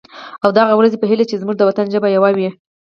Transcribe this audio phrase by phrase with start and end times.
[0.43, 2.49] او د هغه ورځې په هیله چې زمونږ د وطن ژبه یوه وي.